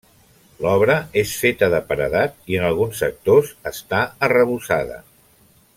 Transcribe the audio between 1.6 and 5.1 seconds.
de paredat i en alguns sectors està arrebossada.